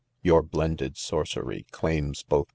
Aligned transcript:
Your 0.23 0.41
blended 0.41 0.97
sorcery 0.97 1.67
claims 1.69 2.23
both. 2.23 2.47